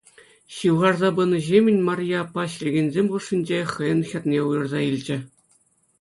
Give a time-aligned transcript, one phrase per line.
[0.59, 5.17] Ҫывхарса пынӑ ҫемӗн Марье аппа ӗҫлекенсем хушшинче хӑйӗн хӗрне уйӑрса илчӗ.